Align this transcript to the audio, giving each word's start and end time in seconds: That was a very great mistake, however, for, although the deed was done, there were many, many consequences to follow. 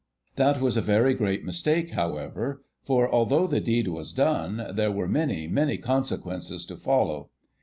That 0.35 0.59
was 0.59 0.77
a 0.77 0.81
very 0.81 1.13
great 1.13 1.45
mistake, 1.45 1.91
however, 1.91 2.63
for, 2.81 3.07
although 3.13 3.45
the 3.45 3.61
deed 3.61 3.87
was 3.87 4.11
done, 4.11 4.71
there 4.73 4.91
were 4.91 5.07
many, 5.07 5.47
many 5.47 5.77
consequences 5.77 6.65
to 6.65 6.75
follow. 6.77 7.29